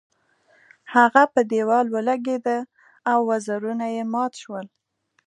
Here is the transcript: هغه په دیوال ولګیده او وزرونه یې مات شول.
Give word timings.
هغه 0.93 1.23
په 1.33 1.41
دیوال 1.51 1.85
ولګیده 1.95 2.57
او 3.11 3.19
وزرونه 3.29 3.85
یې 3.95 4.03
مات 4.13 4.33
شول. 4.41 4.65